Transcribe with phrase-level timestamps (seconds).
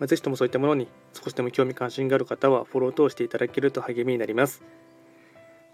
[0.00, 4.62] まあ、ぜひともそういったものに少しでも興味関心がある方はフォローを通していただけると励みになります。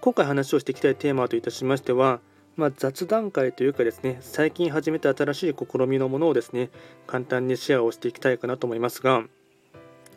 [0.01, 2.21] 今回話をしていきたいテーマといたしましては、
[2.57, 6.71] まあ、雑談会というかですね、最近始めた新しい試みのものをですね、
[7.07, 9.25] 簡単にシェアをしていきたいかなと思いますが、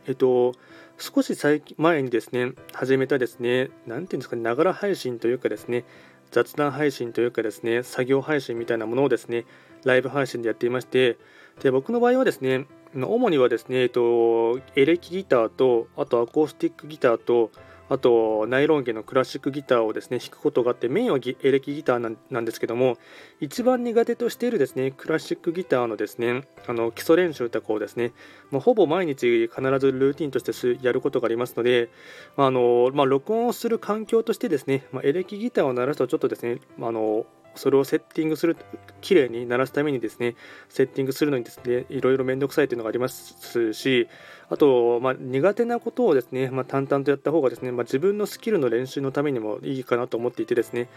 [0.08, 0.54] えっと、
[0.98, 1.38] 少し
[1.78, 5.86] 前にですね、始めたですね、なんていうんですかね、ながら配信というかですね、
[6.32, 9.46] 雑談配信というかですね、作業配信みたいなものをですね、
[9.84, 11.18] ライブ配信でやっていまして、
[11.62, 17.52] で僕の場合はですね、主にはですね、えっと、エレキギターと、あとアコースティックギターと、
[17.90, 22.98] あとナイロン弦のクラシックギターをですね弾くことがあってメインはエレキギターなんですけども
[23.40, 28.14] 一番苦手としているですねクラシックギターのですねあの基礎練習とかをですね
[28.52, 31.90] もうほぼ毎日必ずルーティンとしてやることがありますので
[32.38, 38.56] あの、まあ、録音をする環境としてですね、ま、エレキギターを鳴らすとちょっとですねあのそれをセッティングする、
[39.02, 40.36] 綺麗に鳴らすためにですね、
[40.70, 44.08] セッティングするのにですね、いろいろめんどくさいというのがありますし、
[44.50, 50.90] あと、まあ、苦手なことをですね、まあ、淡々とやった方がですね、まあ、自分のスキルの練習のためにもいいかなと思っていてですね、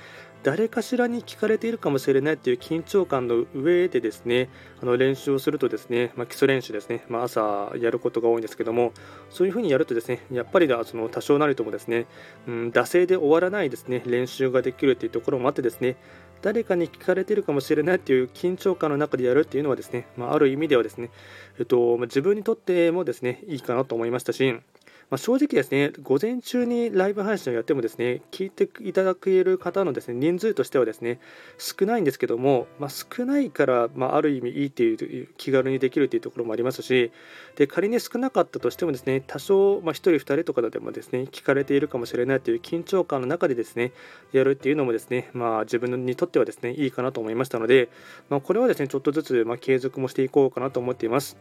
[0.42, 4.48] 誰かしらに聞かれているかもしれないという緊張感の上でですね、
[4.80, 8.92] あの練習をするとですね、ま基礎練習ですね、ま朝やることが多いんですけども、
[9.28, 12.06] そういうふうにやるとですね、やっぱりだその多少なりともですね、
[12.48, 15.96] うん、惰性で終わらないですね、練習ができるというところもあってですね、
[16.40, 21.10] 誰かに聞かれているかもしれないねっていう緊張感の中でやるっていうのはですね、まあ、ある意味ではですね、
[21.58, 24.58] えっと、自分にとってもですね、いいかなと思いましたし、
[25.12, 31.20] まあ、正直ですね、午前中にライブ配信をやってもですね、聞いていただける方のですね、人数としてはですね、
[31.58, 37.12] 少ないんですけども、まあ、少ないから、まあ、ある意味いいっていう気軽にできるというところもありますし、
[37.56, 43.92] で仮に少なかったとしてもですね、多少、まあ、1人、2人とかでもですね、聞かれているかもしれないという緊張感の中でですね、
[44.32, 47.90] やるっていうのもですね、まあ、自分にとってはですね、いいかなと思いましたので、
[48.30, 51.36] まあ、これはですね、ちょっとずつ、ま継続もしていこうかなと思っています。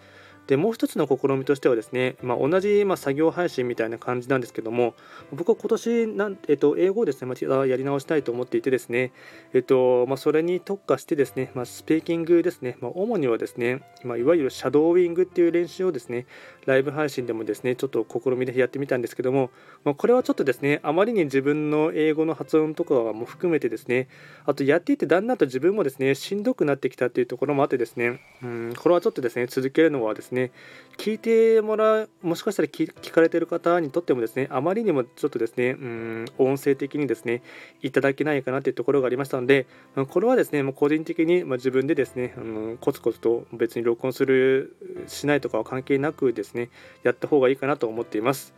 [0.51, 4.95] でもう一つの試みとしてはですね、まあ、同じま作業配信みたいな感じなんですけども
[5.31, 9.13] 僕は今年なん、えっと、英語をですね、またやり直したいと思っていてですね、
[9.53, 16.25] えっとまあ、それに特化してですね、まあ、スピーキングですね、ま、主にはですね、まいわゆるシャドーイングっていう練習をですね
[16.65, 19.51] ライブ配信でもですねちょっと試みでやってみたんですけども、
[19.85, 24.09] まこれはちょっとですねあまりに自分の英語の発音とかも含めてですね
[24.45, 30.51] あとやっていてだんだんと自分もですねしんどくなってきたっていうところもあってですねうんこれはちょっとですね続けるのはですねね
[30.97, 37.41] 聞いてもらうもしかしたら聞かれてる方にとってもですねあまりにもちょっとですねうん音声的にですね
[37.81, 39.65] いただけないかなというところがありましたので
[40.09, 44.75] これはですねもう個人的にま自分でですねあのコツコツと別に録音する
[45.07, 46.69] しないとかは関係なくですね
[47.03, 48.53] やった方がいいかなと思っています。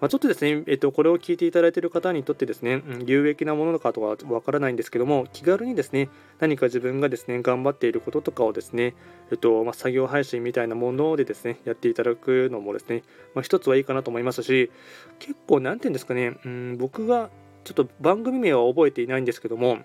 [0.00, 8.94] まあ、ちょっとですね、えっと、これを聞いていただいている方にとってですね、有益なものかとはわからないんですけども、気軽にですね、何か自分がですね、頑張っていることとかをですね、
[9.32, 13.02] えっとまあ、作業配信みたいなものでですね、やっていただくのもですね、
[13.34, 14.70] まあ、一つはいいかなと思いますし、
[15.18, 17.30] 結構、なんていうんですかね、うん、僕が
[17.64, 19.78] ちょっと番組名は覚えていないんですけども、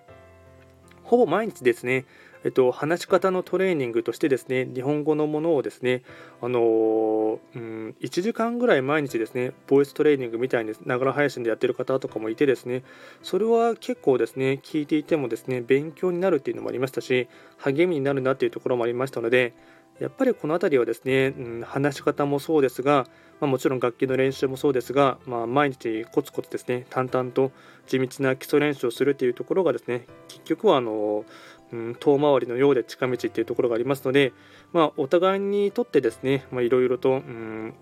[1.13, 2.06] ほぼ毎日ですね、
[2.44, 6.01] えっと、話し方のトレーニングとしてですね、日本語のものをですね、
[6.41, 12.81] あのー、うん、1時間ぐらい毎日ですね、ボイストレーニングみたいにながら配信でやってる方とかもいてですね、
[13.22, 19.53] それは結構ですね、聞いていてもですね、勉強になるっていうのもありましたし、励みになるなっていうところもありましたので、
[20.00, 23.08] やっぱりこの辺りはですね、うん、話し方もそうですが、
[23.40, 27.52] まあ、もちろん楽器の練習もそうですが、まあ、毎日コツコツですね淡々と
[27.88, 31.26] 地道な基礎練習をするというところがですね結局はあの
[31.72, 34.31] うん、遠回りのようで近道っていうところがありますので、
[34.72, 37.74] まあ、お互いにとってですねいろいろと、うん、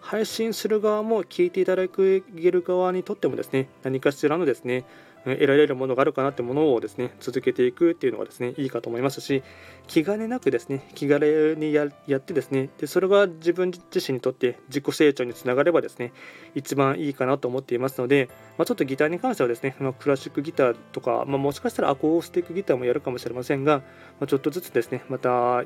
[0.00, 4.84] 配信する側も聞いていただける側にとってもですね何かしらのですね
[5.24, 9.42] 得られるものがあるかなってものをですね続けていくっていうのがですねいいかと思いますし
[9.86, 16.12] 気兼ねなくですね気軽にやってですねでそれが自分自身にとって自己成長につながればですね
[16.54, 18.28] 一番いいかなと思っていますので、
[18.58, 23.82] まあ、ちょっとギターに関してはですね、まあ、クラシックギターとか、まあ、もしかしたらアコースティックギターもやるかもしれませんが、
[24.20, 25.64] まちょっとずつですねまた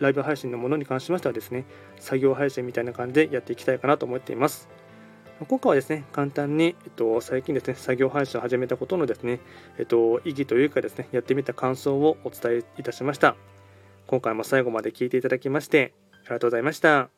[0.00, 1.64] ライブ配信のものに関しましてはですね
[1.98, 4.68] 作業配信みたいな感じでやっていきたいかなと思っています。
[5.46, 9.38] 今回はですね、簡単に、えっと、最近ですね、作業配信を始めたことのですね、
[9.78, 13.36] えっと、意義というかですね、やってみた感想をお伝えいたしました。
[14.08, 17.17] 今回も最後まで聞いていただきまして、ありがとうございました。